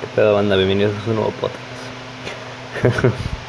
[0.00, 0.56] ¿Qué pedo, banda?
[0.56, 1.60] Bienvenidos a su nuevo podcast.